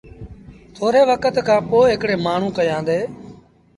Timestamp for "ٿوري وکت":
0.75-1.35